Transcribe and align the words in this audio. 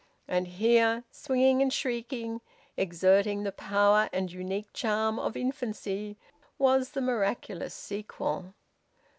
And 0.27 0.47
here, 0.47 1.03
swinging 1.11 1.61
and 1.61 1.71
shrieking, 1.71 2.41
exerting 2.75 3.43
the 3.43 3.51
powerful 3.51 4.09
and 4.11 4.31
unique 4.31 4.73
charm 4.73 5.19
of 5.19 5.37
infancy, 5.37 6.17
was 6.57 6.93
the 6.93 7.01
miraculous 7.01 7.75
sequel! 7.75 8.55